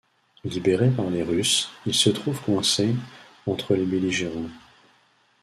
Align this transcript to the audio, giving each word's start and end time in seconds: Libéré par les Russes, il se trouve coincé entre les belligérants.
Libéré 0.43 0.89
par 0.89 1.11
les 1.11 1.21
Russes, 1.21 1.69
il 1.85 1.93
se 1.93 2.09
trouve 2.09 2.41
coincé 2.41 2.95
entre 3.45 3.75
les 3.75 3.85
belligérants. 3.85 4.49